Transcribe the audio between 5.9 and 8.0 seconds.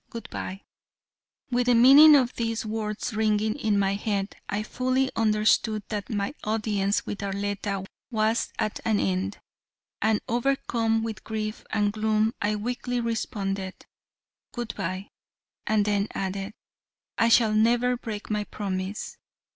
my audience with Arletta